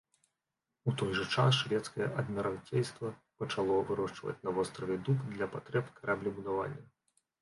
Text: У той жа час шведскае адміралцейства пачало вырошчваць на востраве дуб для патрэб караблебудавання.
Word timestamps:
У 0.91 0.93
той 1.01 1.11
жа 1.17 1.25
час 1.33 1.59
шведскае 1.65 2.07
адміралцейства 2.23 3.11
пачало 3.43 3.77
вырошчваць 3.91 4.37
на 4.49 4.57
востраве 4.59 4.95
дуб 5.09 5.19
для 5.35 5.53
патрэб 5.57 5.95
караблебудавання. 6.01 6.81